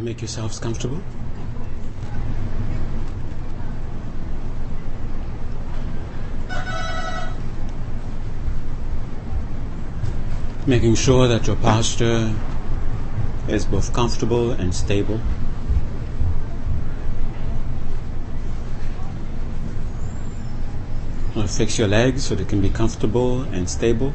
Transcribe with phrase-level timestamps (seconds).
[0.00, 1.00] make yourselves comfortable.
[10.66, 12.34] Making sure that your posture
[13.48, 15.20] is both comfortable and stable.
[21.46, 24.14] Fix your legs so they can be comfortable and stable,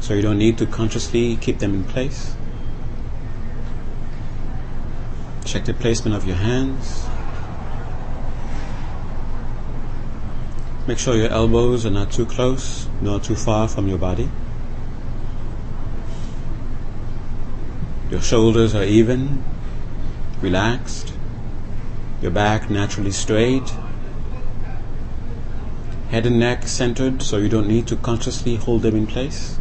[0.00, 2.34] so you don't need to consciously keep them in place.
[5.52, 7.04] Check the placement of your hands.
[10.86, 14.30] Make sure your elbows are not too close nor too far from your body.
[18.10, 19.44] Your shoulders are even,
[20.40, 21.12] relaxed,
[22.22, 23.74] your back naturally straight,
[26.08, 29.58] head and neck centered so you don't need to consciously hold them in place.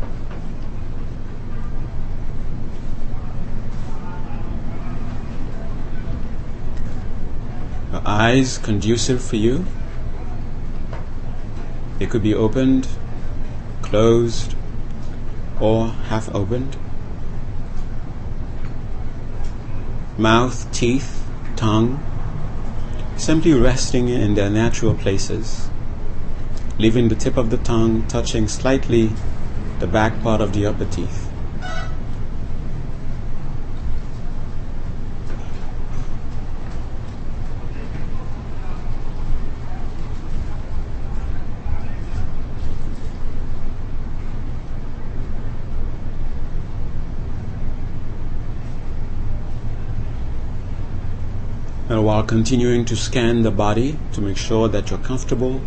[8.31, 9.65] Eyes conducive for you.
[11.99, 12.87] They could be opened,
[13.81, 14.55] closed,
[15.59, 16.77] or half opened.
[20.17, 21.25] Mouth, teeth,
[21.57, 21.99] tongue,
[23.17, 25.69] simply resting in their natural places,
[26.79, 29.11] leaving the tip of the tongue touching slightly
[29.79, 31.31] the back part of the upper teeth.
[51.91, 55.61] And while continuing to scan the body to make sure that you're comfortable.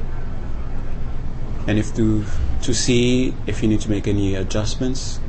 [1.66, 2.26] And if to
[2.64, 5.20] to see if you need to make any adjustments.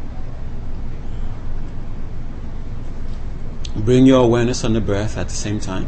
[3.78, 5.88] Bring your awareness on the breath at the same time.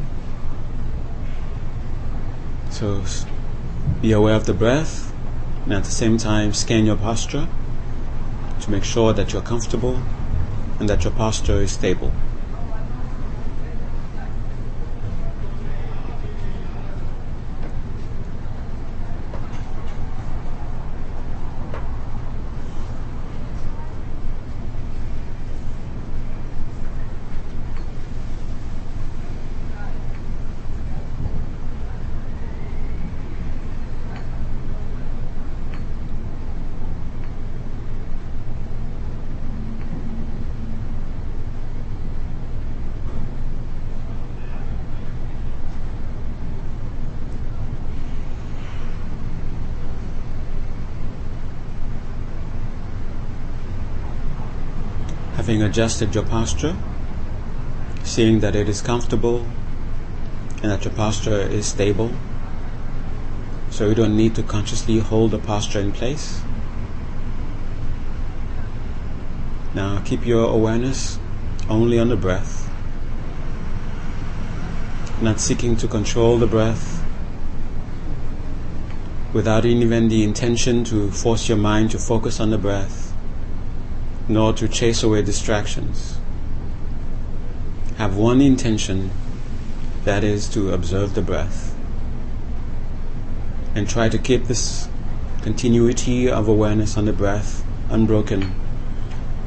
[2.70, 3.04] So
[4.02, 5.12] be aware of the breath
[5.66, 7.50] and at the same time scan your posture
[8.62, 10.02] to make sure that you're comfortable
[10.80, 12.14] and that your posture is stable
[55.48, 56.76] having adjusted your posture,
[58.04, 59.46] seeing that it is comfortable
[60.64, 62.12] and that your posture is stable,
[63.70, 66.42] so you don't need to consciously hold the posture in place.
[69.76, 71.20] Now keep your awareness
[71.70, 72.68] only on the breath,
[75.22, 77.04] not seeking to control the breath
[79.32, 83.07] without even the intention to force your mind to focus on the breath
[84.28, 86.18] nor to chase away distractions.
[87.98, 89.12] Have one intention,
[90.04, 91.76] that is to observe the breath.
[93.76, 94.88] And try to keep this
[95.42, 98.54] continuity of awareness on the breath unbroken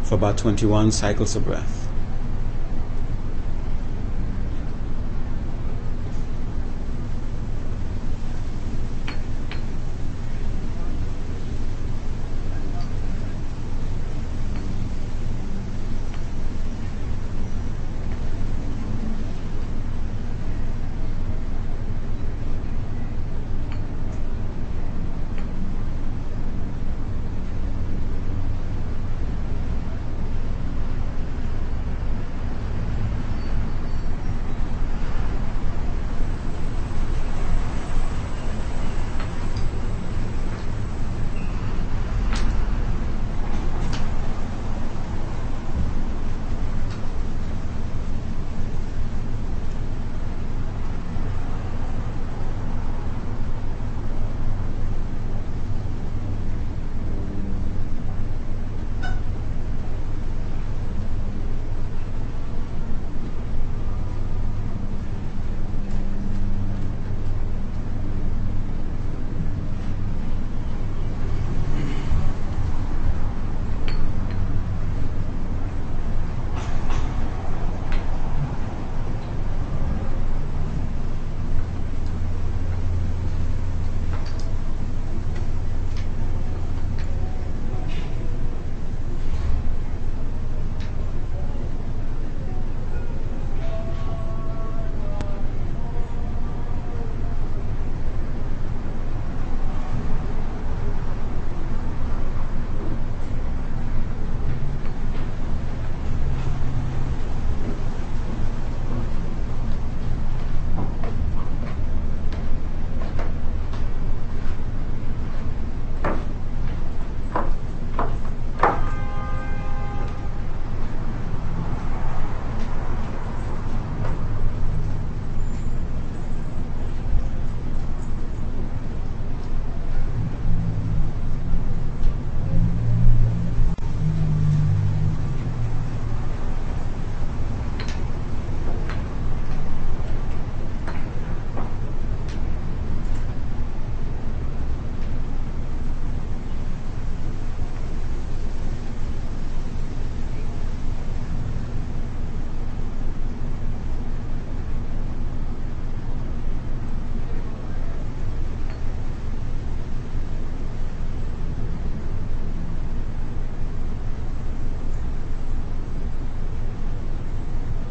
[0.03, 1.80] for about 21 cycles of breath.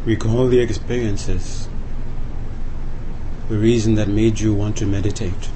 [0.10, 1.70] Recall the experiences,
[3.48, 5.50] the reason that made you want to meditate,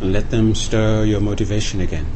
[0.00, 2.06] and let them stir your motivation again.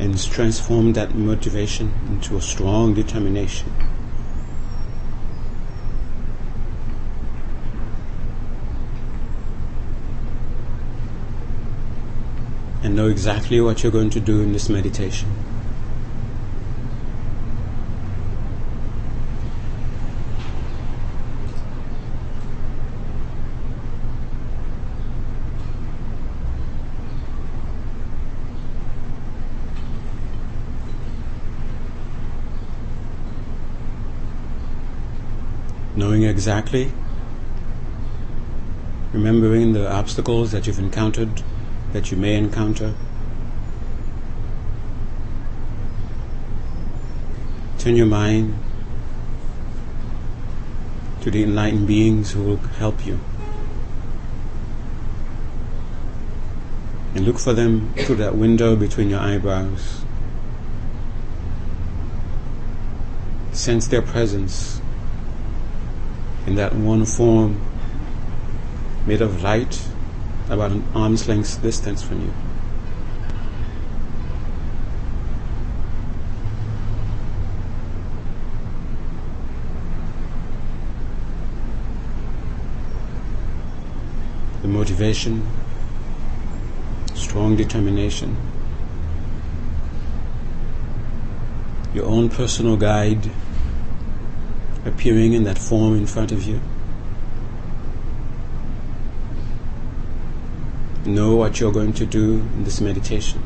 [0.00, 3.72] and transform that motivation into a strong determination.
[12.82, 15.28] And know exactly what you're going to do in this meditation.
[35.96, 36.92] knowing exactly,
[39.12, 41.42] remembering the obstacles that you've encountered,
[41.96, 42.92] that you may encounter.
[47.78, 48.54] Turn your mind
[51.22, 53.18] to the enlightened beings who will help you.
[57.14, 60.04] And look for them through that window between your eyebrows.
[63.52, 64.82] Sense their presence
[66.46, 67.58] in that one form
[69.06, 69.88] made of light
[70.48, 72.32] about an arm's length distance from you.
[84.62, 85.46] The motivation,
[87.14, 88.36] strong determination,
[91.92, 93.30] your own personal guide
[94.84, 96.60] appearing in that form in front of you.
[101.06, 103.40] Know what you're going to do in this meditation.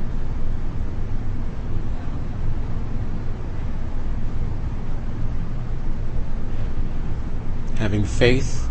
[7.76, 8.71] Having faith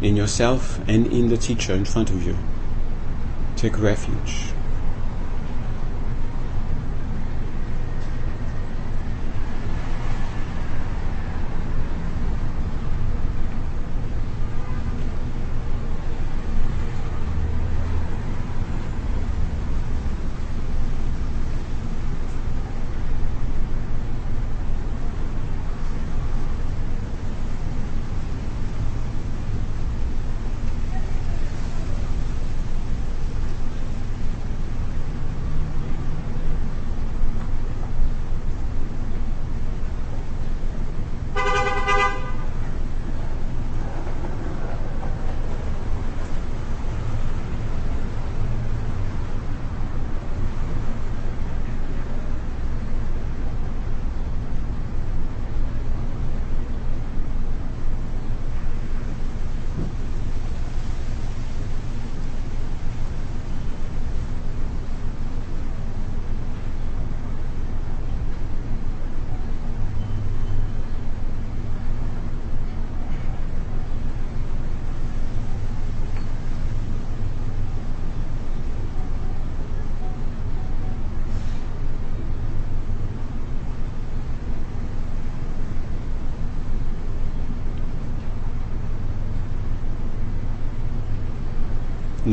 [0.00, 2.34] in yourself and in the teacher in front of you.
[3.56, 4.53] Take refuge.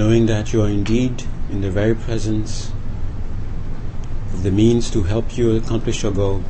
[0.02, 2.72] Knowing that you are indeed in the very presence
[4.34, 6.44] of the means to help you accomplish your goal,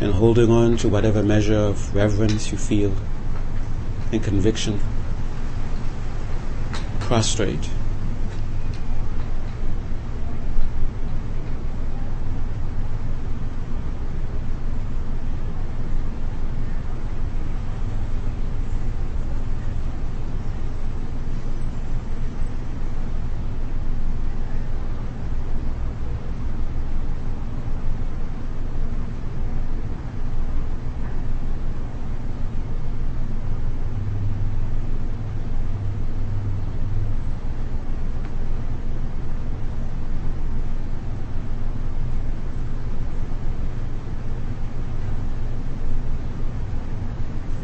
[0.00, 2.92] and holding on to whatever measure of reverence you feel
[4.10, 4.80] and conviction,
[6.98, 7.68] prostrate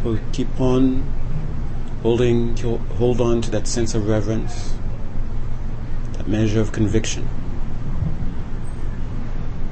[0.08, 1.02] will keep on
[2.02, 2.56] holding
[2.96, 4.74] hold on to that sense of reverence,
[6.12, 7.28] that measure of conviction,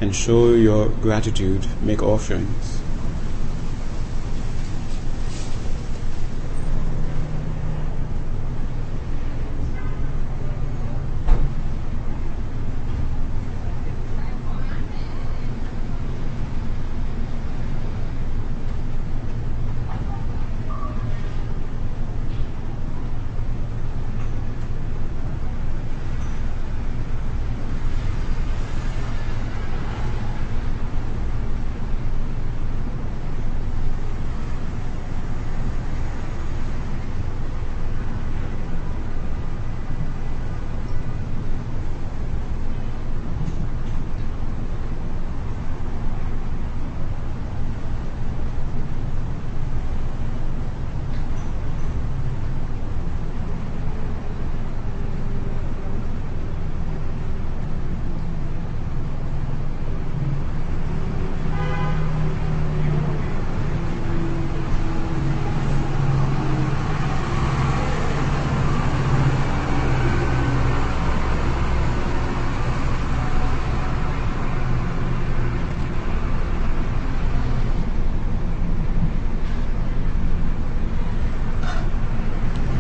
[0.01, 2.81] and show your gratitude, make offerings.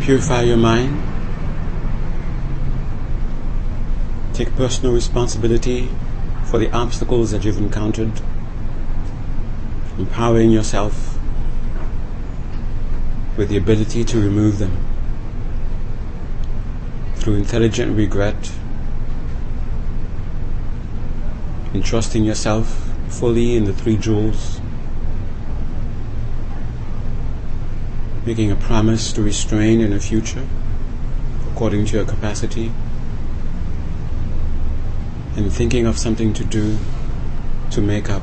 [0.06, 1.02] Purify your mind.
[4.34, 5.88] Take personal responsibility
[6.44, 8.12] for the obstacles that you've encountered.
[9.98, 11.18] Empowering yourself
[13.36, 14.76] with the ability to remove them
[17.16, 18.52] through intelligent regret,
[21.74, 24.55] entrusting yourself fully in the three jewels,
[28.26, 30.44] making a promise to restrain in the future
[31.52, 32.70] according to your capacity,
[35.36, 36.76] and thinking of something to do
[37.70, 38.22] to make up.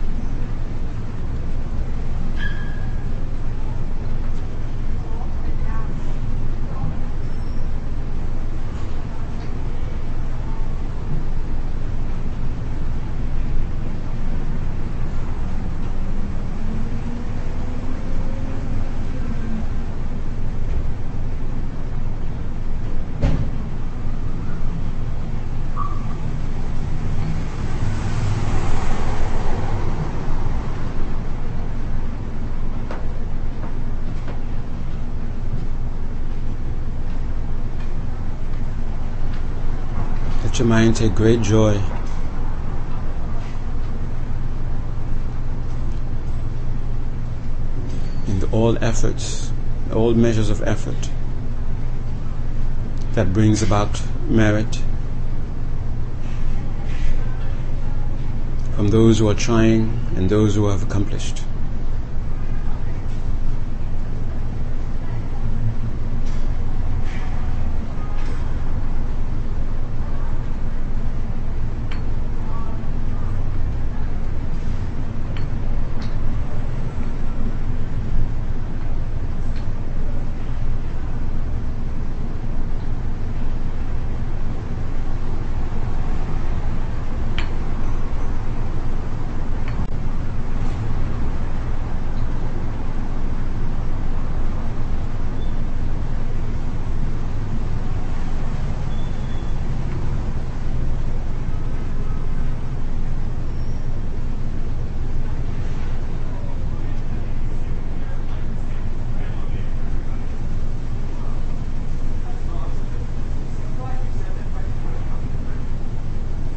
[40.74, 41.74] Mind take great joy
[48.27, 49.51] in all efforts,
[49.94, 51.12] all measures of effort
[53.12, 54.82] that brings about merit
[58.75, 59.84] from those who are trying
[60.15, 61.44] and those who have accomplished.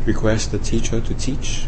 [0.07, 1.67] Request the teacher to teach.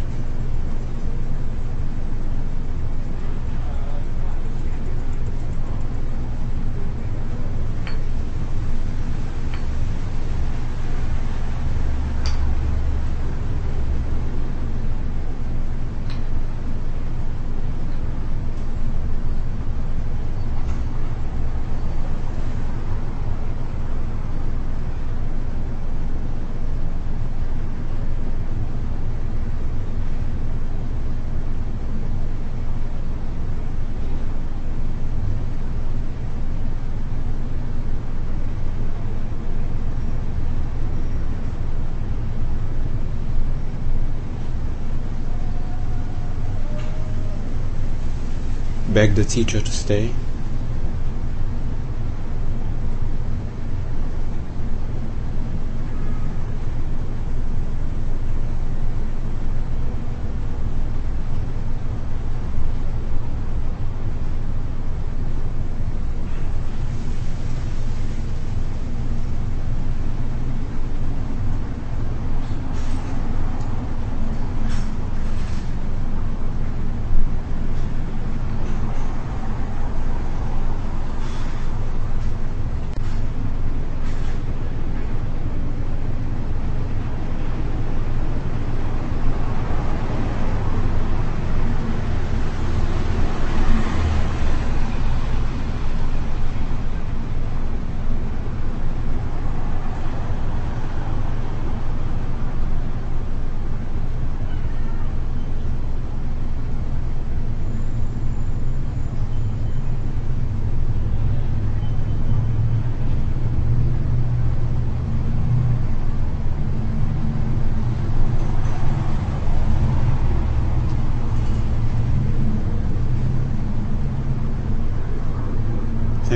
[48.98, 50.10] Beg the teacher to stay.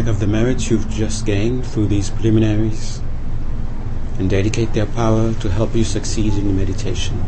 [0.05, 3.01] Of the merits you've just gained through these preliminaries
[4.19, 7.23] and dedicate their power to help you succeed in meditation.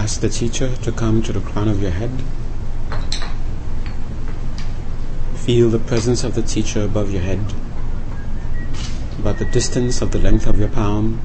[0.00, 2.10] Ask the teacher to come to the crown of your head.
[5.34, 7.52] Feel the presence of the teacher above your head,
[9.18, 11.20] about the distance of the length of your palm,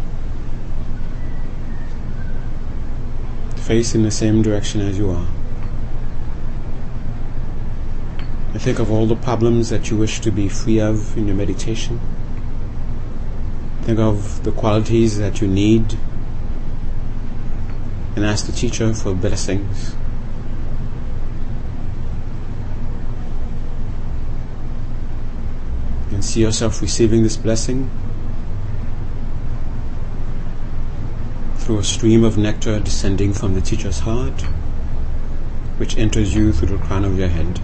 [3.56, 5.28] face in the same direction as you are.
[8.54, 11.38] I think of all the problems that you wish to be free of in your
[11.38, 12.02] meditation.
[13.84, 15.98] Think of the qualities that you need
[18.16, 19.96] and ask the teacher for blessings.
[26.12, 27.90] And see yourself receiving this blessing
[31.58, 34.42] through a stream of nectar descending from the teacher's heart,
[35.78, 37.60] which enters you through the crown of your head.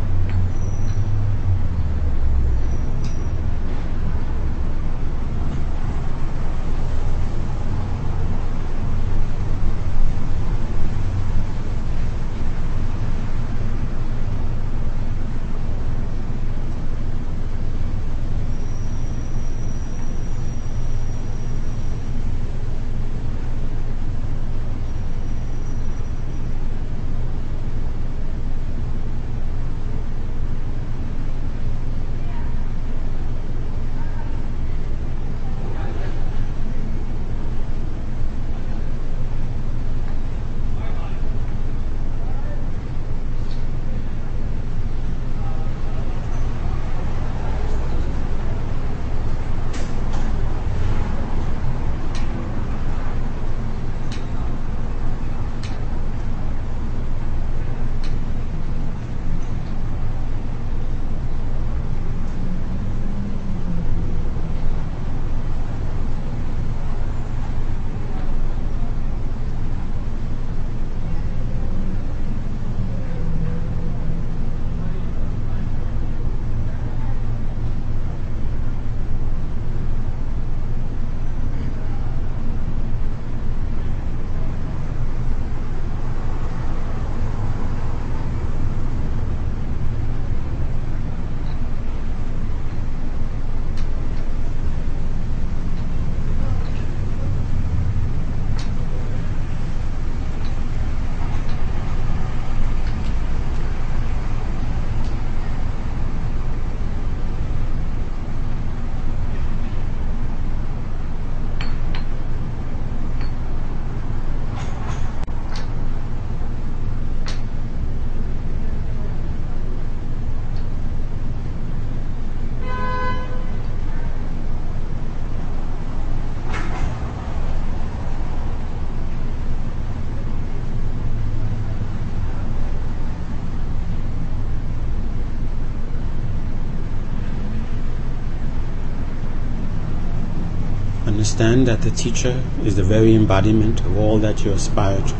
[141.41, 145.15] Understand that the teacher is the very embodiment of all that you aspire to.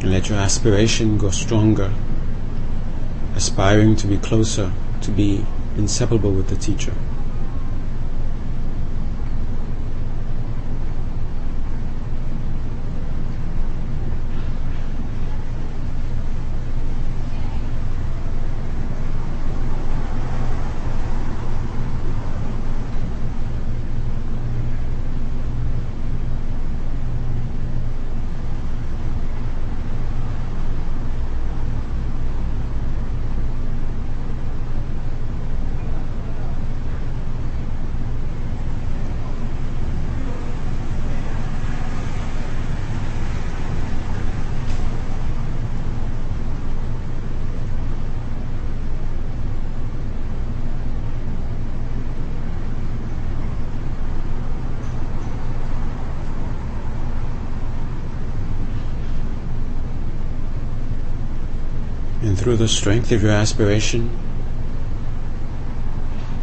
[0.00, 1.92] And let your aspiration go stronger,
[3.36, 6.94] aspiring to be closer, to be inseparable with the teacher.
[62.46, 64.08] Through the strength of your aspiration,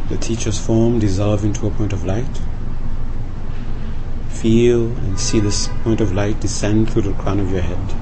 [0.10, 2.42] the teacher's form dissolve into a point of light.
[4.28, 7.96] Feel and see this point of light descend through the crown of your head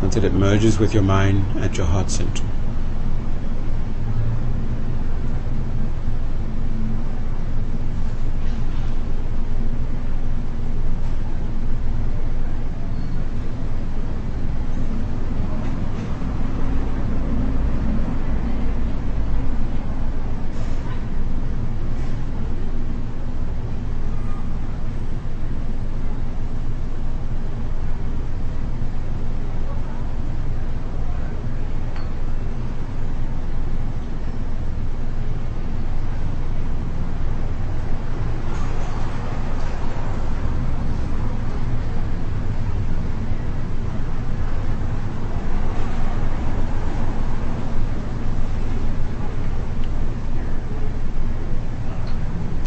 [0.00, 2.49] until it merges with your mind at your heart center.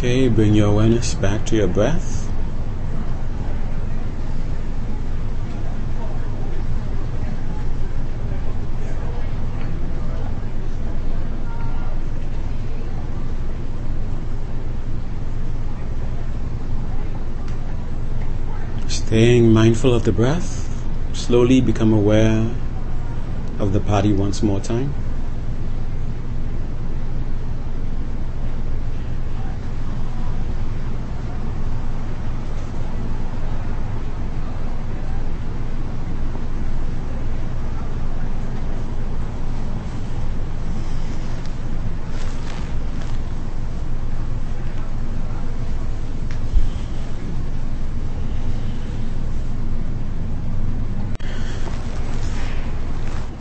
[0.03, 2.29] Okay, bring your awareness back to your breath.
[18.89, 22.53] Staying mindful of the breath, slowly become aware
[23.57, 24.93] of the body once more time.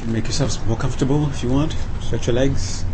[0.09, 1.77] Make yourselves more comfortable if you want.
[2.01, 2.85] Stretch your legs.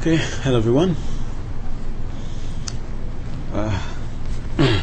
[0.00, 0.96] Okay, hello everyone.
[3.54, 3.82] Uh,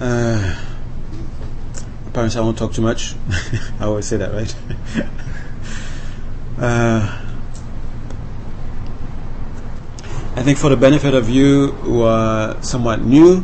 [0.00, 0.56] uh,
[2.08, 3.14] apparently, I won't talk too much.
[3.80, 4.54] I always say that, right?
[6.58, 7.20] uh,
[10.33, 13.42] I think for the benefit of you who are somewhat new,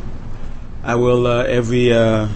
[0.85, 2.29] I will uh, every uh,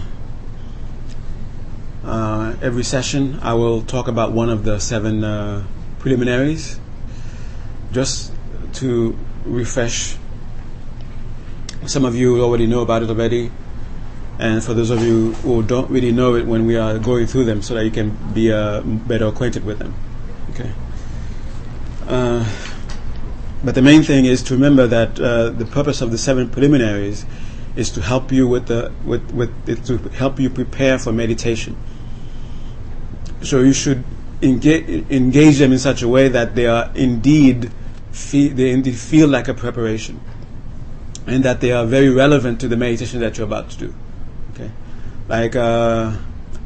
[2.03, 5.63] uh, every session I will talk about one of the seven uh,
[5.99, 6.79] preliminaries,
[7.91, 8.33] just
[8.81, 10.17] to refresh.
[11.85, 13.51] Some of you already know about it already,
[14.39, 17.45] and for those of you who don't really know it, when we are going through
[17.45, 19.93] them, so that you can be uh, better acquainted with them.
[20.49, 20.71] Okay.
[23.65, 27.25] But the main thing is to remember that uh, the purpose of the seven preliminaries
[27.75, 31.75] is to help you with the with with it to help you prepare for meditation.
[33.41, 34.03] So you should
[34.43, 37.71] engage engage them in such a way that they are indeed
[38.31, 40.21] they indeed feel like a preparation,
[41.25, 43.93] and that they are very relevant to the meditation that you're about to do.
[44.53, 44.69] Okay,
[45.27, 46.15] like uh,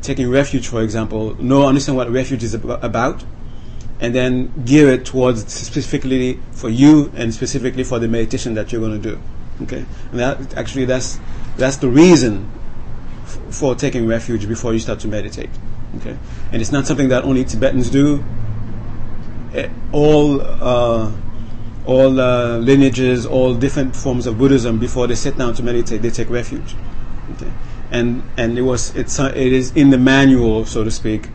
[0.01, 1.33] taking refuge, for example.
[1.41, 3.23] Know understand what refuge is ab- about
[3.99, 8.81] and then gear it towards specifically for you and specifically for the meditation that you're
[8.81, 9.21] going to do.
[9.63, 11.19] Okay, and that actually that's
[11.57, 12.49] that's the reason
[13.23, 15.49] f- for taking refuge before you start to meditate.
[15.97, 16.17] Okay,
[16.51, 18.23] and it's not something that only Tibetans do.
[19.53, 21.12] Eh, all uh,
[21.85, 26.12] all uh, lineages, all different forms of Buddhism, before they sit down to meditate, they
[26.12, 26.75] take refuge.
[27.33, 27.51] Okay,
[27.91, 31.27] and and it was it's it is in the manual, so to speak,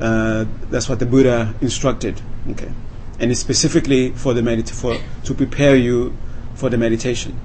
[0.00, 2.20] uh, that's what the Buddha instructed.
[2.50, 2.70] Okay,
[3.18, 6.16] and it's specifically for the medit- for to prepare you
[6.54, 7.38] for the meditation.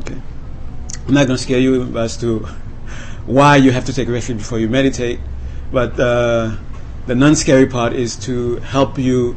[0.00, 0.20] Okay,
[1.06, 2.38] I'm not going to scare you as to
[3.26, 5.18] why you have to take refuge before you meditate,
[5.72, 6.56] but uh,
[7.06, 9.36] the non-scary part is to help you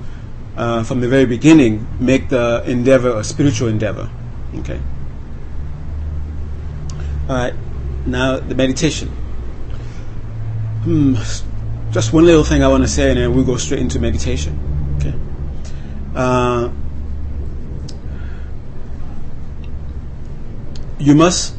[0.55, 4.09] uh, from the very beginning make the endeavor a spiritual endeavor.
[4.57, 4.79] Okay.
[7.27, 7.53] All right.
[8.05, 9.09] Now the meditation.
[10.83, 11.15] Hmm
[11.91, 14.57] just one little thing I want to say, and then we'll go straight into meditation.
[14.97, 15.13] Okay.
[16.15, 16.69] Uh,
[20.99, 21.55] you must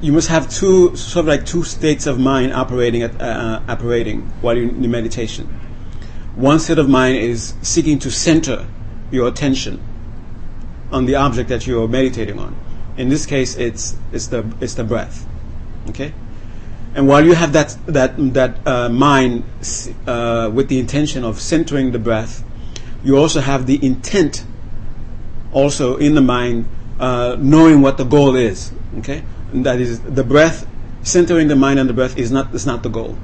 [0.00, 4.20] you must have two sort of like two states of mind operating at uh, operating
[4.42, 5.46] while you're in meditation.
[6.36, 8.66] One state of mind is seeking to center
[9.10, 9.80] your attention
[10.92, 12.54] on the object that you're meditating on.
[12.96, 15.26] In this case, it's it's the it's the breath.
[15.88, 16.12] Okay.
[16.94, 19.44] And while you have that that that uh, mind
[20.06, 22.44] uh, with the intention of centering the breath,
[23.02, 24.44] you also have the intent,
[25.52, 26.68] also in the mind,
[27.00, 28.72] uh, knowing what the goal is.
[28.98, 30.68] Okay, and that is the breath,
[31.02, 33.18] centering the mind on the breath is not is not the goal.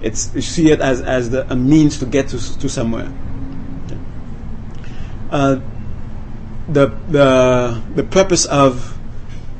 [0.00, 3.12] It's you see it as as the, a means to get to to somewhere.
[5.28, 5.60] Uh,
[6.68, 8.96] the the the purpose of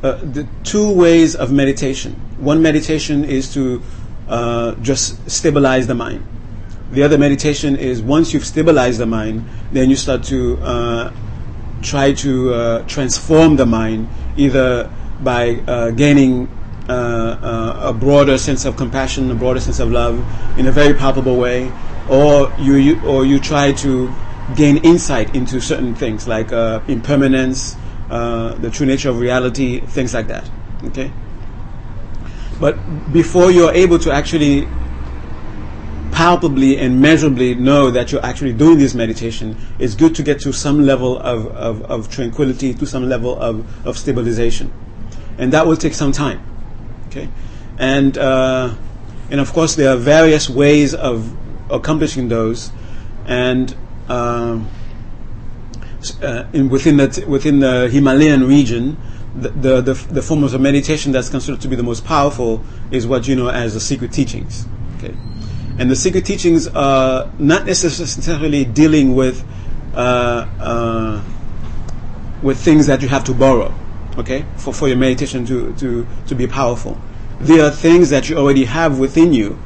[0.05, 2.28] uh, the two ways of meditation.
[2.39, 3.83] One meditation is to
[4.29, 6.25] uh, just stabilize the mind.
[6.93, 11.13] The other meditation is once you've stabilized the mind, then you start to uh,
[11.83, 16.49] try to uh, transform the mind either by uh, gaining
[16.89, 20.19] uh, a broader sense of compassion, a broader sense of love
[20.59, 21.71] in a very palpable way,
[22.09, 24.13] or you, you or you try to
[24.57, 26.51] gain insight into certain things like
[26.89, 27.77] impermanence,
[28.11, 30.49] uh, the true nature of reality, things like that.
[30.85, 31.13] Okay?
[32.61, 34.69] But before you're able to actually
[36.13, 40.53] palpably and measurably know that you're actually doing this meditation, it's good to get to
[40.53, 44.73] some level of, of, of tranquility, to some level of, of stabilization.
[45.39, 46.43] And that will take some time.
[47.07, 47.29] Okay?
[47.79, 48.75] and uh,
[49.31, 51.35] and of course there are various ways of
[51.71, 52.71] accomplishing those,
[53.27, 53.75] and.
[54.09, 54.61] Uh,
[56.23, 58.97] uh, in, within the within the Himalayan region,
[59.41, 63.29] the, the, the forms of meditation that's considered to be the most powerful is what
[63.29, 64.67] you know as the secret teachings.
[64.97, 65.15] Okay,
[65.79, 69.45] and the secret teachings are not necessarily dealing with
[69.95, 71.25] uh, uh,
[72.43, 73.75] with things that you have to borrow.
[74.17, 77.01] Okay, for for your meditation to to to be powerful,
[77.41, 79.59] there are things that you already have within you.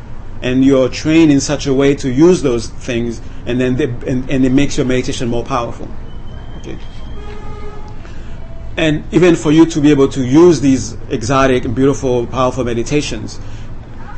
[0.42, 4.28] And you're trained in such a way to use those things, and then they, and,
[4.28, 5.86] and it makes your meditation more powerful.
[8.82, 13.38] And even for you to be able to use these exotic, beautiful, powerful meditations,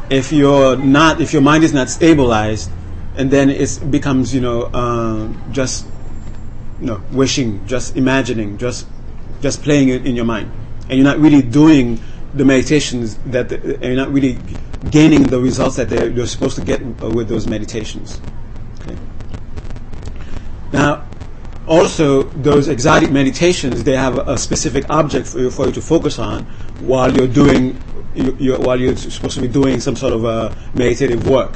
[0.09, 2.71] if you're not, if your mind is not stabilized,
[3.19, 5.85] and then it becomes, you know, uh, just,
[6.81, 8.87] you know, wishing, just imagining, just,
[9.43, 10.51] just playing it in your mind,
[10.89, 12.01] and you're not really doing
[12.33, 14.39] the meditations that, and you're not really
[14.91, 18.19] gaining the results that you're supposed to get with those meditations.
[18.81, 18.97] Okay.
[20.73, 21.07] Now,
[21.75, 26.19] also those exotic meditations they have a specific object for you, for you to focus
[26.19, 26.45] on
[26.91, 27.63] while you're doing
[28.15, 31.53] you, you're, while you're supposed to be doing some sort of a meditative work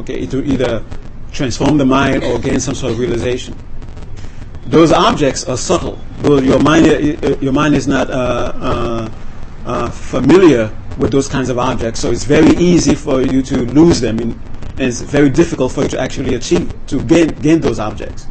[0.00, 0.26] okay?
[0.26, 0.84] To either
[1.32, 3.54] transform the mind or gain some sort of realization.
[4.66, 5.98] Those objects are subtle.
[6.24, 6.86] Your mind
[7.42, 9.10] your mind is not uh, uh,
[9.66, 14.00] uh, familiar with those kinds of objects so it's very easy for you to lose
[14.00, 17.78] them in, and it's very difficult for you to actually achieve to gain gain those
[17.78, 18.26] objects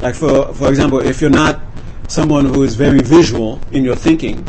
[0.00, 1.60] like for for example, if you're not
[2.08, 4.46] someone who is very visual in your thinking,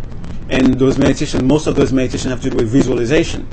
[0.50, 3.48] and those meditation, most of those meditation have to do with visualization.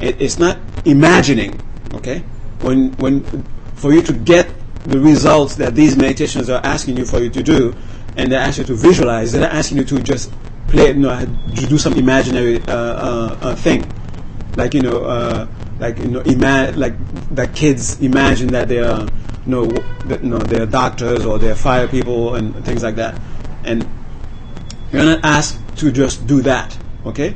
[0.00, 1.60] It, it's not imagining.
[1.94, 2.20] Okay,
[2.60, 3.24] when when
[3.74, 4.48] for you to get
[4.84, 7.74] the results that these meditations are asking you for you to do,
[8.16, 10.32] and they're asking you to visualize, they're asking you to just
[10.68, 11.26] play, you know,
[11.68, 13.90] do some imaginary uh, uh, uh, thing,
[14.56, 15.46] like you know, uh,
[15.78, 16.94] like you know, ima- like
[17.34, 19.08] that kids imagine that they are
[19.48, 19.64] you know,
[20.08, 23.18] you know, they're doctors or they're fire people and things like that.
[23.64, 23.88] And
[24.92, 27.34] you're not asked to just do that, okay?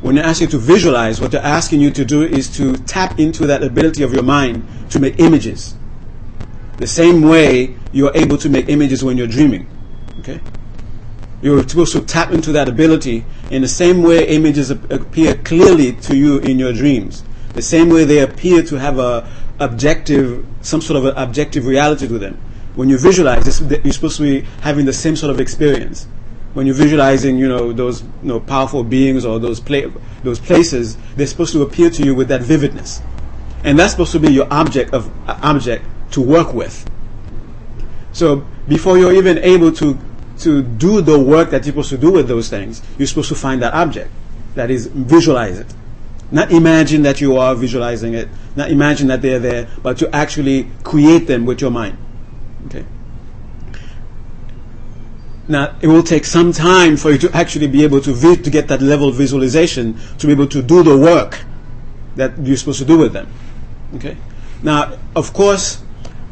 [0.00, 3.20] When they're asking you to visualize, what they're asking you to do is to tap
[3.20, 5.76] into that ability of your mind to make images.
[6.78, 9.68] The same way you're able to make images when you're dreaming,
[10.18, 10.40] okay?
[11.42, 16.16] You're supposed to tap into that ability in the same way images appear clearly to
[16.16, 17.22] you in your dreams.
[17.54, 19.28] The same way they appear to have a,
[19.62, 22.40] objective, some sort of an objective reality to them.
[22.74, 26.06] When you visualize, you're supposed to be having the same sort of experience.
[26.54, 29.90] When you're visualizing, you know, those you know, powerful beings or those pla-
[30.22, 33.00] those places, they're supposed to appear to you with that vividness,
[33.64, 36.88] and that's supposed to be your object of uh, object to work with.
[38.12, 39.98] So before you're even able to
[40.40, 43.34] to do the work that you're supposed to do with those things, you're supposed to
[43.34, 44.10] find that object.
[44.54, 45.72] That is, visualize it.
[46.32, 50.70] Not imagine that you are visualizing it, not imagine that they're there, but to actually
[50.82, 51.98] create them with your mind.
[52.66, 52.86] Okay.
[55.46, 58.50] Now, it will take some time for you to actually be able to vi- to
[58.50, 61.44] get that level of visualization to be able to do the work
[62.16, 63.28] that you're supposed to do with them.
[63.96, 64.16] Okay.
[64.62, 65.82] Now, of course,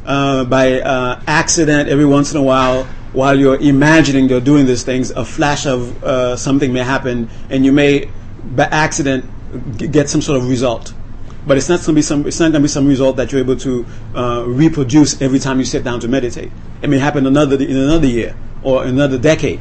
[0.06, 4.84] uh, by uh, accident, every once in a while, while you're imagining you're doing these
[4.84, 8.08] things, a flash of uh, something may happen, and you may,
[8.54, 9.24] by accident,
[9.76, 10.92] get some sort of result.
[11.46, 12.26] But it's not going to be some.
[12.26, 15.58] It's not going to be some result that you're able to uh, reproduce every time
[15.58, 16.52] you sit down to meditate.
[16.82, 19.60] It may happen another in another year or another decade.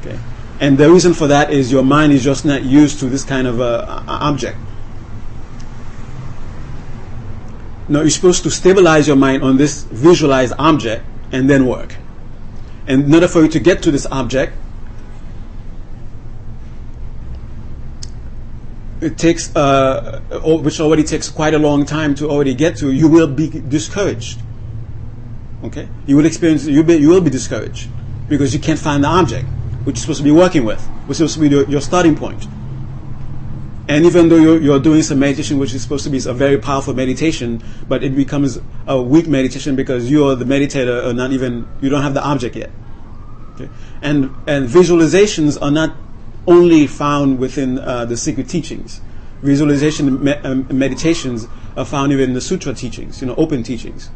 [0.00, 0.18] Okay,
[0.60, 3.46] and the reason for that is your mind is just not used to this kind
[3.46, 4.58] of uh, object.
[7.88, 11.96] Now you're supposed to stabilize your mind on this visualized object and then work.
[12.86, 14.54] And in order for you to get to this object,
[19.02, 23.08] it takes, uh, which already takes quite a long time to already get to, you
[23.08, 24.40] will be discouraged.
[25.64, 25.88] Okay?
[26.06, 27.88] You will experience, you, be, you will be discouraged
[28.28, 29.46] because you can't find the object
[29.84, 32.14] which you're supposed to be working with, which is supposed to be your, your starting
[32.14, 32.46] point.
[33.88, 36.56] And even though you're, you're, doing some meditation, which is supposed to be a very
[36.56, 41.68] powerful meditation, but it becomes a weak meditation because you're the meditator or not even,
[41.80, 42.70] you don't have the object yet.
[43.54, 43.68] Okay?
[44.00, 45.96] And, and visualizations are not
[46.46, 49.00] only found within uh, the secret teachings.
[49.42, 54.10] Visualization me- um, meditations are found even in the sutra teachings, you know, open teachings.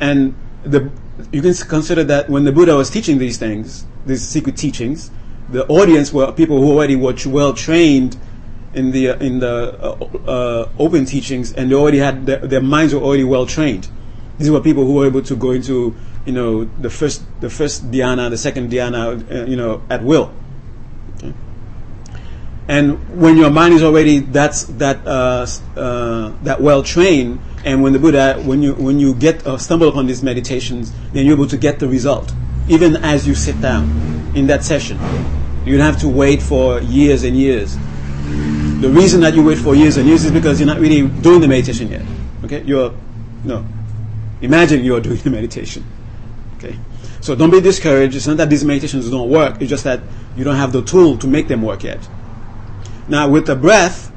[0.00, 0.90] And the,
[1.32, 5.10] you can consider that when the Buddha was teaching these things, these secret teachings,
[5.48, 8.16] the audience were people who already were well trained
[8.72, 12.60] in the uh, in the uh, uh, open teachings, and they already had their, their,
[12.60, 13.88] minds were already well trained.
[14.38, 15.94] These were people who were able to go into
[16.26, 20.34] you know the first the first dhyana, the second dhyana, uh, you know, at will.
[22.66, 27.92] And when your mind is already that's that uh, uh, that well trained, and when
[27.92, 31.46] the Buddha, when you when you get uh, stumble upon these meditations, then you're able
[31.48, 32.32] to get the result,
[32.68, 34.98] even as you sit down in that session.
[35.66, 37.76] You don't have to wait for years and years.
[38.80, 41.40] The reason that you wait for years and years is because you're not really doing
[41.40, 42.02] the meditation yet.
[42.44, 42.94] Okay, you're
[43.44, 43.64] no.
[44.40, 45.84] Imagine you're doing the meditation.
[47.24, 48.14] So don't be discouraged.
[48.14, 49.56] It's not that these meditations don't work.
[49.58, 50.00] It's just that
[50.36, 52.06] you don't have the tool to make them work yet.
[53.08, 54.12] Now, with the breath,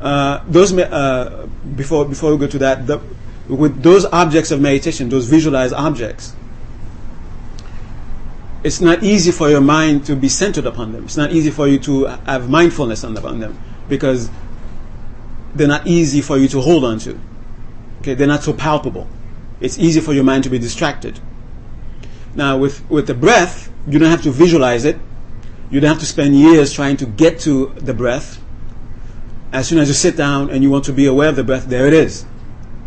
[0.00, 3.00] uh, those uh, before before we go to that, the,
[3.48, 6.36] with those objects of meditation, those visualized objects,
[8.62, 11.06] it's not easy for your mind to be centered upon them.
[11.06, 14.30] It's not easy for you to have mindfulness on them because
[15.56, 17.18] they're not easy for you to hold on to.
[18.02, 19.08] Okay, they're not so palpable.
[19.60, 21.18] It's easy for your mind to be distracted.
[22.34, 24.98] Now, with with the breath, you don't have to visualize it
[25.74, 28.40] you don't have to spend years trying to get to the breath.
[29.52, 31.66] As soon as you sit down and you want to be aware of the breath,
[31.66, 32.26] there it is.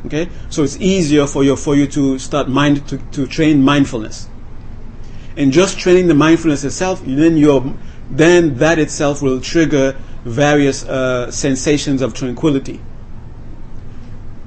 [0.05, 0.29] Okay?
[0.49, 4.29] So it's easier for you, for you to start mind, to, to train mindfulness.
[5.35, 7.73] And just training the mindfulness itself, then your,
[8.09, 12.81] then that itself will trigger various uh, sensations of tranquility.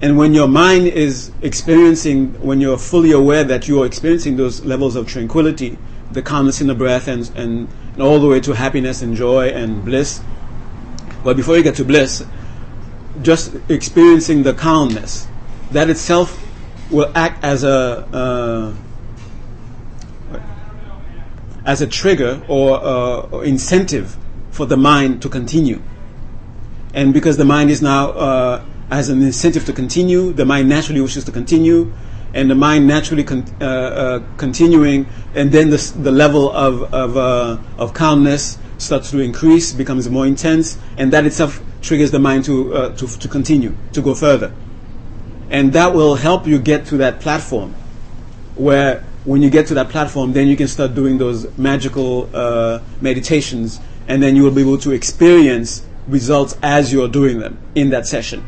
[0.03, 4.65] And when your mind is experiencing, when you're fully aware that you are experiencing those
[4.65, 5.77] levels of tranquility,
[6.13, 7.69] the calmness in the breath and, and
[8.01, 10.23] and all the way to happiness and joy and bliss.
[11.23, 12.25] But before you get to bliss,
[13.21, 15.27] just experiencing the calmness,
[15.73, 16.43] that itself
[16.91, 18.75] will act as a uh,
[21.67, 24.17] as a trigger or uh, incentive
[24.51, 25.83] for the mind to continue.
[26.95, 31.01] And because the mind is now uh, as an incentive to continue, the mind naturally
[31.01, 31.93] wishes to continue
[32.33, 37.17] and the mind naturally con- uh, uh, continuing, and then the, the level of of,
[37.17, 42.45] uh, of calmness starts to increase, becomes more intense, and that itself triggers the mind
[42.45, 44.53] to, uh, to to continue to go further,
[45.51, 47.75] and that will help you get to that platform,
[48.55, 52.81] where when you get to that platform, then you can start doing those magical uh,
[53.01, 57.91] meditations, and then you will be able to experience results as you're doing them in
[57.91, 58.45] that session.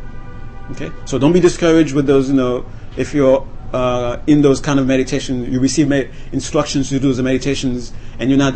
[0.71, 2.29] Okay, so don't be discouraged with those.
[2.29, 5.91] You know, if you're uh, in those kind of meditation, you receive
[6.33, 8.55] instructions to do the meditations, and you're not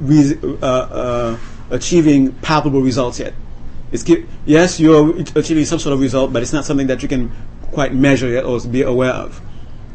[0.00, 1.38] re- uh, uh,
[1.70, 3.34] achieving palpable results yet.
[3.92, 7.08] It's gi- yes, you're achieving some sort of result, but it's not something that you
[7.08, 7.32] can
[7.72, 9.40] quite measure yet or be aware of.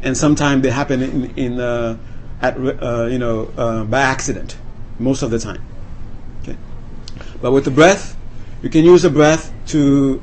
[0.02, 1.98] And sometimes they happen in, in uh,
[2.40, 4.56] at uh, you know uh, by accident,
[4.98, 5.62] most of the time.
[6.42, 6.56] Okay,
[7.40, 8.16] but with the breath,
[8.62, 10.20] you can use the breath to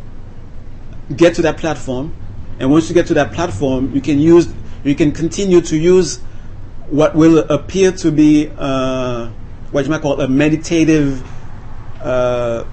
[1.16, 2.14] get to that platform
[2.60, 4.54] and once you get to that platform, you can use,
[4.84, 6.20] you can continue to use
[6.90, 9.30] what will appear to be uh,
[9.72, 11.24] what you might call a meditative
[12.02, 12.66] uh,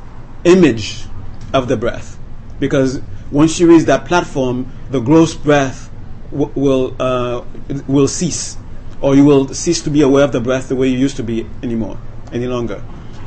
[0.45, 1.07] image
[1.53, 2.19] of the breath,
[2.59, 5.91] because once you reach that platform, the gross breath
[6.31, 7.45] w- will uh,
[7.87, 8.57] will cease,
[9.01, 11.23] or you will cease to be aware of the breath the way you used to
[11.23, 11.99] be anymore,
[12.33, 12.83] any longer,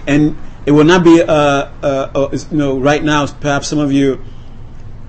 [0.07, 0.35] and
[0.65, 3.25] it will not be, uh, uh, uh, you know, right now.
[3.27, 4.23] Perhaps some of you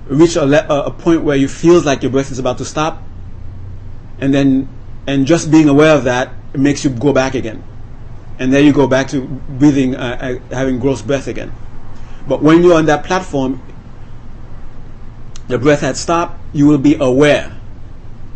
[0.07, 3.01] reach a, le- a point where you feel like your breath is about to stop,
[4.19, 4.67] and then
[5.07, 7.63] and just being aware of that makes you go back again,
[8.39, 11.51] and then you go back to breathing, uh, uh, having gross breath again.
[12.27, 13.61] But when you're on that platform,
[15.47, 16.39] the breath had stopped.
[16.53, 17.57] You will be aware.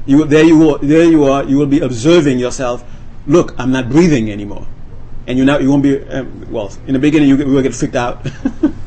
[0.06, 1.44] You there you will, there you are.
[1.44, 2.84] You will be observing yourself.
[3.28, 4.68] Look, I'm not breathing anymore,
[5.28, 6.00] and you now you won't be.
[6.08, 8.26] Um, well, in the beginning you, you will get freaked out.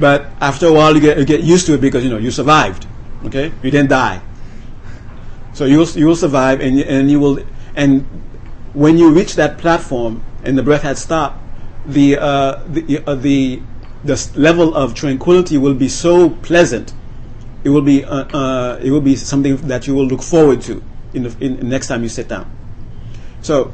[0.00, 2.30] But after a while, you get, you get used to it because you know you
[2.30, 2.86] survived.
[3.26, 4.22] Okay, you didn't die.
[5.52, 7.44] So you will, you will survive, and and you will
[7.76, 8.06] and
[8.72, 11.38] when you reach that platform and the breath had stopped,
[11.86, 13.60] the uh, the uh, the
[14.04, 16.94] the level of tranquility will be so pleasant.
[17.62, 20.82] It will be uh, uh, it will be something that you will look forward to
[21.12, 22.50] in the in, next time you sit down.
[23.42, 23.72] So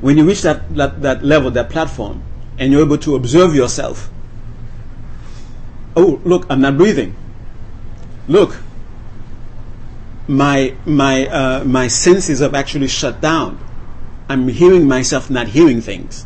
[0.00, 2.22] when you reach that, that that level, that platform,
[2.58, 4.10] and you're able to observe yourself
[5.96, 7.14] oh look i'm not breathing.
[8.28, 8.56] Look.
[10.26, 13.58] My my uh, my senses have actually shut down.
[14.28, 16.24] I'm hearing myself not hearing things.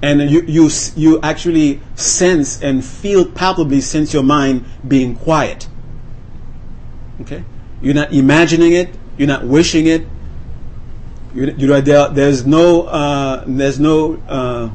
[0.00, 5.68] And you you you actually sense and feel palpably sense your mind being quiet.
[7.20, 7.44] Okay?
[7.82, 8.94] You're not imagining it.
[9.18, 10.06] You're not wishing it.
[11.34, 14.70] You, you know there, there's no uh, there's no uh,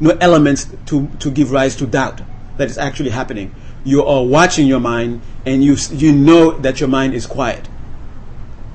[0.00, 2.20] no elements to, to give rise to doubt
[2.56, 3.54] that it's actually happening.
[3.84, 7.68] You are watching your mind and you, you know that your mind is quiet.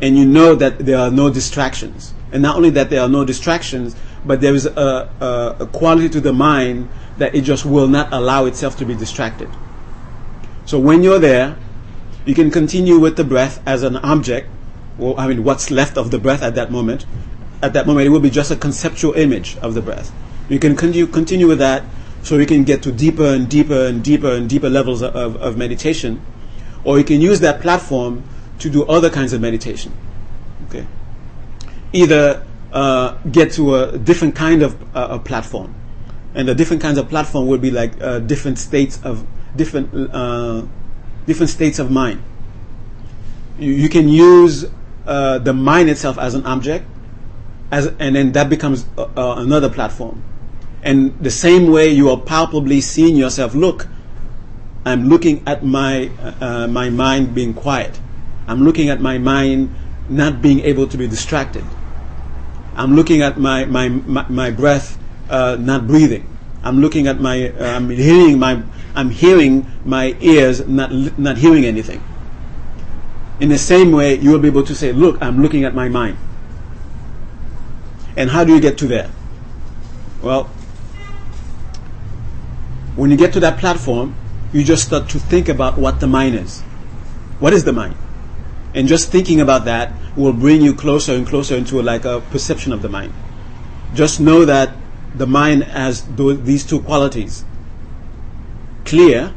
[0.01, 2.13] And you know that there are no distractions.
[2.31, 3.95] And not only that there are no distractions,
[4.25, 8.13] but there is a, a, a quality to the mind that it just will not
[8.13, 9.49] allow itself to be distracted.
[10.65, 11.57] So when you're there,
[12.25, 14.49] you can continue with the breath as an object,
[14.99, 17.05] or I mean, what's left of the breath at that moment.
[17.61, 20.11] At that moment, it will be just a conceptual image of the breath.
[20.49, 21.83] You can continue, continue with that
[22.23, 25.57] so you can get to deeper and deeper and deeper and deeper levels of, of
[25.57, 26.21] meditation.
[26.83, 28.23] Or you can use that platform
[28.59, 29.93] to do other kinds of meditation.
[30.67, 30.85] Okay.
[31.93, 35.73] Either uh, get to a different kind of uh, platform,
[36.35, 39.25] and the different kinds of platform would be like uh, different states of
[39.55, 40.63] different uh,
[41.25, 42.21] different states of mind.
[43.57, 44.65] You, you can use
[45.07, 46.85] uh, the mind itself as an object,
[47.71, 50.23] as and then that becomes uh, another platform.
[50.83, 53.87] And the same way you are palpably seeing yourself, look,
[54.85, 56.09] I'm looking at my
[56.67, 57.99] my mind being quiet.
[58.47, 59.75] I'm looking at my mind
[60.09, 61.63] not being able to be distracted.
[62.75, 64.97] I'm looking at my, my, my, my breath
[65.29, 66.25] uh, not breathing.
[66.63, 68.63] I'm looking at my, uh, I'm hearing my,
[68.95, 72.01] I'm hearing my ears not, not hearing anything.
[73.39, 75.87] In the same way, you will be able to say, look, I'm looking at my
[75.89, 76.17] mind.
[78.17, 79.09] And how do you get to there?
[80.21, 80.49] Well,
[82.99, 84.15] when you get to that platform,
[84.51, 86.61] you just start to think about what the mind is.
[87.39, 87.95] What is the mind?
[88.75, 92.73] And just thinking about that will bring you closer and closer into like a perception
[92.73, 93.13] of the mind.
[93.93, 94.75] Just know that
[95.15, 97.45] the mind has these two qualities.
[98.85, 99.33] Clear,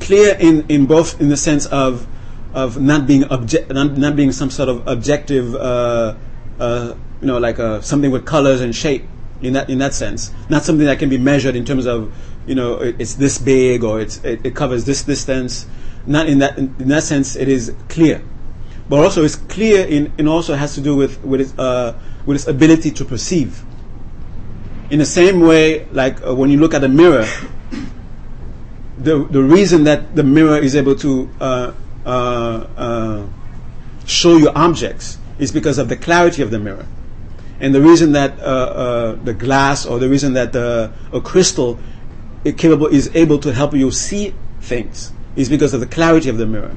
[0.00, 2.06] clear in, in both in the sense of
[2.54, 6.14] of not being object, not, not being some sort of objective, uh,
[6.58, 9.04] uh, you know, like uh, something with colors and shape.
[9.42, 12.14] In that in that sense, not something that can be measured in terms of,
[12.46, 15.66] you know, it, it's this big or it's it, it covers this distance.
[16.06, 18.22] Not in that in, in, that sense it is clear,
[18.88, 22.36] but also it's clear in, in also has to do with with its uh, with
[22.36, 23.62] its ability to perceive.
[24.88, 27.26] In the same way, like uh, when you look at a mirror,
[28.96, 31.72] the the reason that the mirror is able to uh,
[32.06, 33.26] uh, uh
[34.06, 36.86] show you objects is because of the clarity of the mirror,
[37.60, 41.78] and the reason that uh, the glass or the reason that a crystal
[42.44, 46.38] is capable is able to help you see things is because of the clarity of
[46.38, 46.76] the mirror.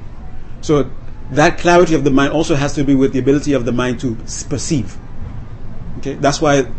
[0.62, 0.90] So
[1.32, 4.00] that clarity of the mind also has to be with the ability of the mind
[4.02, 4.16] to
[4.50, 4.98] perceive.
[6.00, 6.70] Okay, that's why.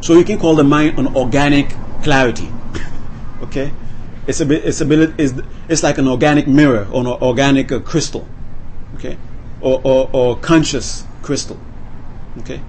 [0.00, 1.70] So you can call the mind an organic
[2.02, 2.48] clarity.
[3.42, 3.70] okay,
[4.26, 4.68] it's a.
[4.68, 5.14] It's a bit.
[5.18, 5.34] It's,
[5.68, 8.26] it's like an organic mirror or an organic uh, crystal.
[8.96, 9.16] Okay,
[9.60, 11.58] or, or or conscious crystal.
[12.38, 12.60] Okay.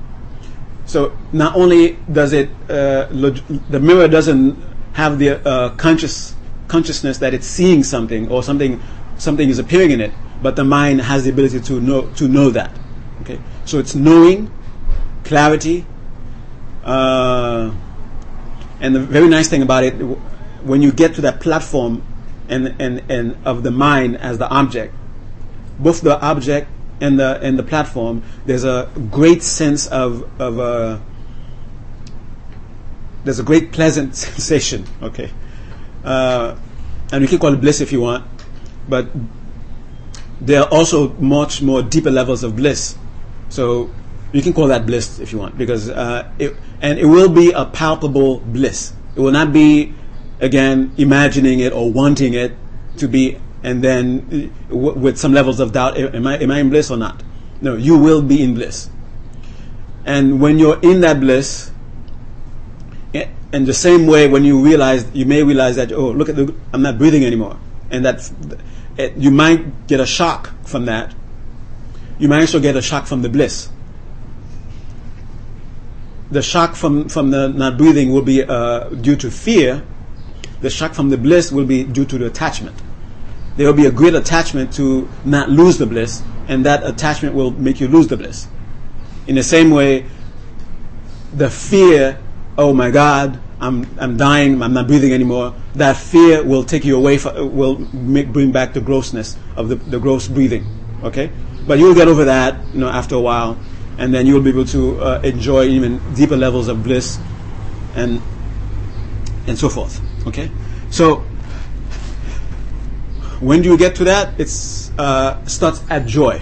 [0.92, 3.40] So not only does it, uh, log-
[3.70, 4.62] the mirror doesn't
[4.92, 6.36] have the uh, conscious
[6.68, 8.82] consciousness that it's seeing something or something
[9.18, 10.12] something is appearing in it,
[10.42, 12.78] but the mind has the ability to know to know that.
[13.22, 14.52] Okay, so it's knowing,
[15.24, 15.86] clarity,
[16.84, 17.72] uh,
[18.82, 22.04] and the very nice thing about it, when you get to that platform,
[22.50, 24.94] and and and of the mind as the object,
[25.80, 26.68] both the object
[27.02, 31.00] and the and the platform, there's a great sense of of uh,
[33.24, 34.86] there's a great pleasant sensation.
[35.02, 35.32] Okay,
[36.04, 36.56] uh,
[37.12, 38.26] and you can call it bliss if you want,
[38.88, 39.08] but
[40.40, 42.96] there are also much more deeper levels of bliss.
[43.50, 43.90] So
[44.32, 47.52] you can call that bliss if you want, because uh, it, and it will be
[47.52, 48.94] a palpable bliss.
[49.16, 49.94] It will not be
[50.40, 52.54] again imagining it or wanting it
[52.98, 56.60] to be, and then uh, w- with some levels of doubt, am I am I
[56.60, 57.24] in bliss or not?
[57.62, 58.90] No, you will be in bliss.
[60.06, 61.72] And when you're in that bliss,
[63.54, 66.56] in the same way, when you realize, you may realize that, oh, look at the,
[66.74, 67.58] I'm not breathing anymore.
[67.90, 68.32] And that
[68.98, 71.14] it, you might get a shock from that.
[72.18, 73.70] You might also get a shock from the bliss.
[76.30, 79.84] The shock from, from the not breathing will be uh, due to fear.
[80.62, 82.82] The shock from the bliss will be due to the attachment.
[83.58, 87.52] There will be a great attachment to not lose the bliss, and that attachment will
[87.52, 88.48] make you lose the bliss.
[89.28, 90.06] In the same way,
[91.34, 92.18] the fear
[92.58, 96.98] oh my God, I'm, I'm dying, I'm not breathing anymore, that fear will take you
[96.98, 100.66] away, from, will make, bring back the grossness of the, the gross breathing.
[101.04, 101.32] Okay?
[101.68, 103.58] But you'll get over that, you know, after a while,
[103.98, 107.20] and then you'll be able to uh, enjoy even deeper levels of bliss
[107.96, 108.22] and,
[109.48, 110.02] and so forth.
[110.28, 110.50] Okay?
[110.90, 111.24] So,
[113.42, 114.40] when do you get to that?
[114.40, 114.48] It
[114.98, 116.42] uh, starts at joy.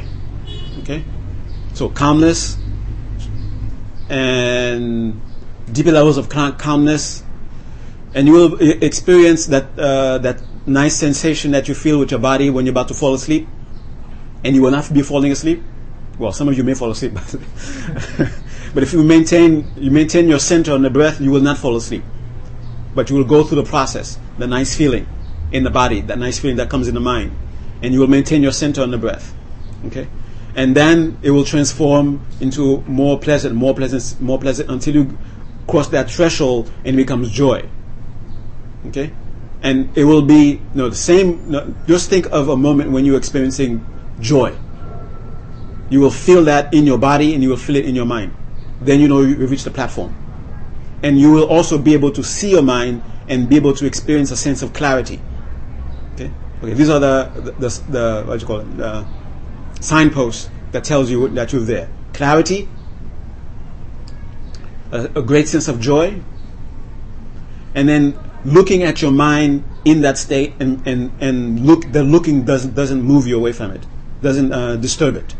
[0.82, 1.04] Okay?
[1.74, 2.58] So, calmness
[4.10, 5.22] and
[5.72, 7.24] deeper levels of calmness,
[8.14, 12.50] and you will experience that uh, that nice sensation that you feel with your body
[12.50, 13.48] when you're about to fall asleep,
[14.44, 15.64] and you will not be falling asleep.
[16.18, 17.14] Well, some of you may fall asleep,
[18.74, 21.78] but if you maintain you maintain your center on the breath, you will not fall
[21.78, 22.04] asleep.
[22.94, 25.08] But you will go through the process, the nice feeling
[25.52, 27.32] in the body, that nice feeling that comes in the mind,
[27.82, 29.34] and you will maintain your center on the breath.
[29.88, 30.08] Okay,
[30.56, 35.18] and then it will transform into more pleasant, more pleasant, more pleasant until you
[35.68, 37.68] cross that threshold and it becomes joy.
[38.88, 39.12] Okay,
[39.62, 41.46] and it will be you know, the same.
[41.46, 43.86] You know, just think of a moment when you're experiencing
[44.20, 44.56] joy.
[45.90, 48.36] You will feel that in your body and you will feel it in your mind.
[48.82, 50.16] Then you know you've reached the platform.
[51.02, 54.32] And you will also be able to see your mind and be able to experience
[54.32, 55.20] a sense of clarity.
[56.20, 56.32] Okay?
[56.62, 58.78] Okay, these are the, the, the, the what do you call it?
[58.78, 59.06] The
[59.80, 61.90] signposts that tells you that you're there.
[62.14, 62.68] Clarity,
[64.92, 66.22] a, a great sense of joy,
[67.76, 72.44] and then looking at your mind in that state and, and, and look the looking
[72.44, 73.86] doesn't doesn't move you away from it
[74.22, 75.36] doesn't uh, disturb it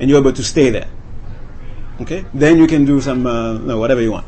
[0.00, 0.88] and you're able to stay there
[2.00, 4.26] okay then you can do some uh, no, whatever you want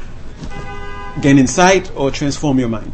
[1.20, 2.92] gain insight or transform your mind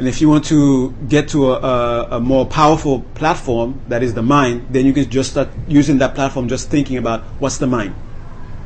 [0.00, 4.14] and if you want to get to a, a, a, more powerful platform that is
[4.14, 7.66] the mind then you can just start using that platform just thinking about what's the
[7.66, 7.94] mind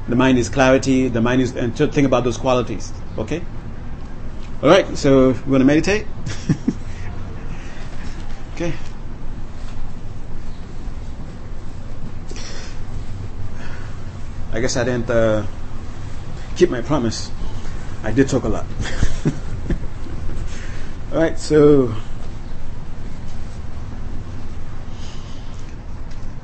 [0.08, 3.42] the mind is clarity the mind is and think about those qualities Okay?
[4.62, 6.04] All right, so we want to meditate?
[8.54, 8.72] okay.
[14.52, 15.46] I guess I didn't uh,
[16.56, 17.30] keep my promise.
[18.02, 18.66] I did talk a lot.
[21.14, 21.94] All right, so.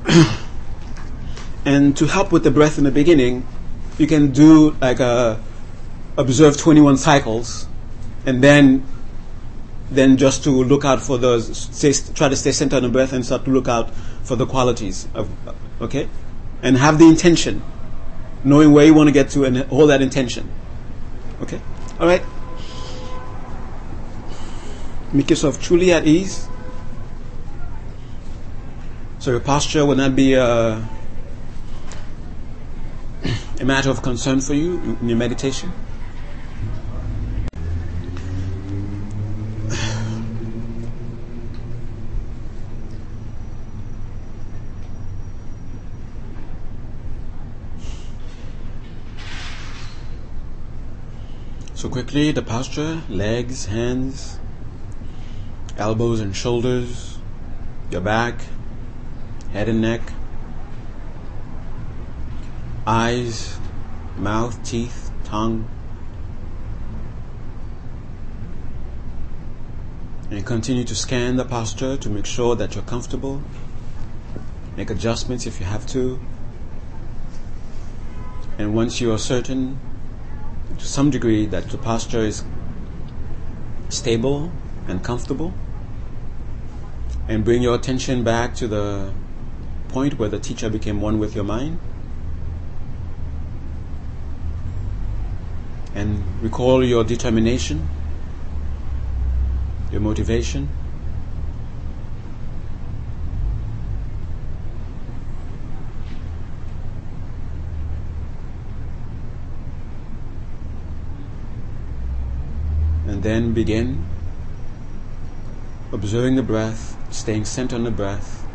[1.65, 3.45] and to help with the breath in the beginning,
[3.97, 5.43] you can do like a
[6.17, 7.67] observe 21 cycles
[8.25, 8.85] and then
[9.89, 13.11] then just to look out for those stay, try to stay centered on the breath
[13.11, 13.93] and start to look out
[14.23, 15.29] for the qualities of
[15.81, 16.07] okay
[16.63, 17.61] and have the intention
[18.45, 20.49] knowing where you want to get to and hold that intention
[21.41, 21.59] okay
[21.99, 22.23] all right
[25.13, 26.47] make yourself truly at ease.
[29.19, 30.87] So your posture will not be a,
[33.59, 35.71] a matter of concern for you in your meditation.
[51.75, 54.37] So quickly, the posture, legs, hands,
[55.81, 57.17] elbows and shoulders,
[57.89, 58.35] your back,
[59.51, 60.01] head and neck,
[62.85, 63.57] eyes,
[64.15, 65.67] mouth, teeth, tongue.
[70.29, 73.41] And continue to scan the posture to make sure that you're comfortable.
[74.77, 76.19] Make adjustments if you have to.
[78.59, 79.79] And once you are certain
[80.77, 82.43] to some degree that the posture is
[83.89, 84.51] stable
[84.87, 85.53] and comfortable
[87.27, 89.13] and bring your attention back to the
[89.89, 91.79] point where the teacher became one with your mind.
[95.93, 97.87] And recall your determination
[99.91, 100.69] your motivation.
[113.07, 114.05] And then begin
[115.91, 118.47] observing the breath, staying centered on the breath,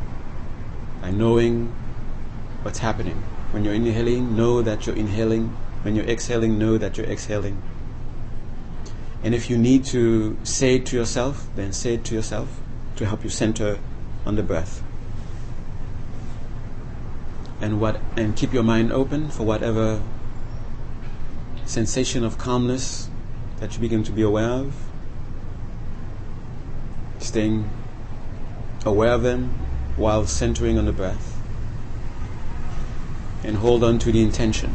[1.02, 1.74] and knowing
[2.62, 3.22] what's happening.
[3.52, 5.48] When you're inhaling, know that you're inhaling.
[5.82, 7.62] When you're exhaling, know that you're exhaling.
[9.22, 12.60] And if you need to say it to yourself, then say it to yourself
[12.96, 13.78] to help you center
[14.24, 14.82] on the breath.
[17.60, 20.02] And what and keep your mind open for whatever
[21.64, 23.08] sensation of calmness
[23.58, 24.74] that you begin to be aware of.
[27.26, 27.68] Staying
[28.84, 29.48] aware of them
[29.96, 31.36] while centering on the breath.
[33.42, 34.70] And hold on to the intention.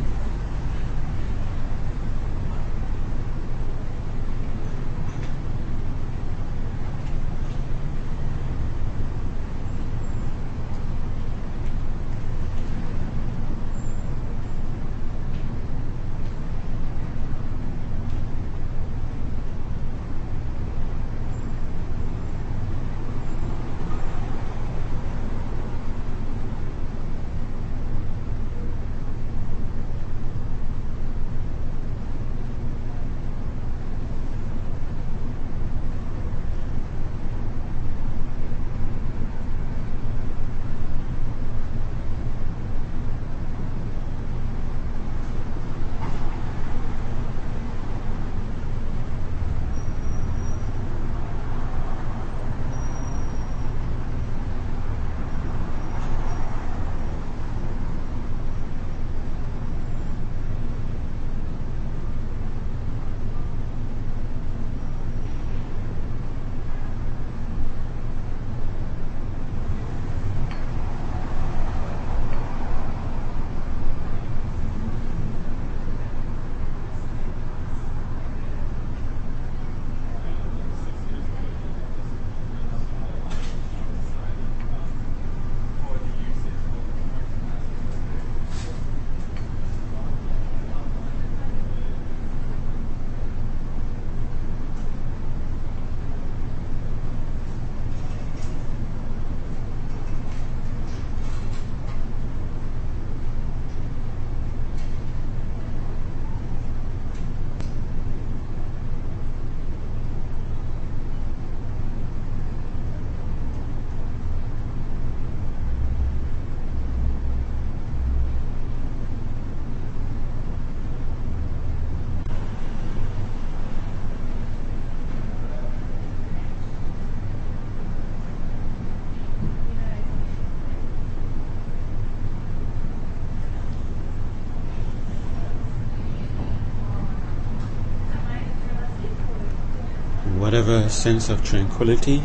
[140.42, 142.24] Whatever sense of tranquility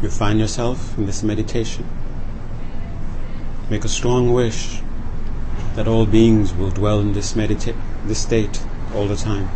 [0.00, 1.84] you find yourself in this meditation.
[3.68, 4.80] Make a strong wish
[5.74, 7.74] that all beings will dwell in this medita-
[8.06, 8.62] this state
[8.94, 9.50] all the time.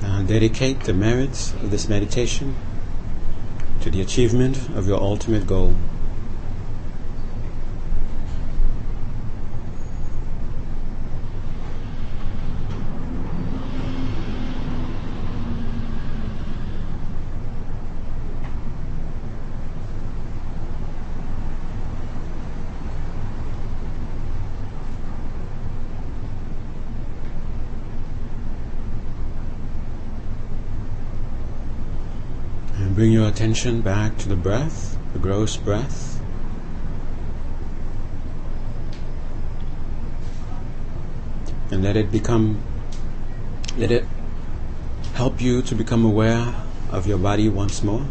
[0.00, 2.54] Now dedicate the merits of this meditation
[3.80, 5.74] to the achievement of your ultimate goal.
[32.76, 36.20] And bring your attention back to the breath, the gross breath.
[41.70, 42.60] And let it become,
[43.76, 44.04] let it
[45.14, 46.52] help you to become aware
[46.90, 48.08] of your body once more.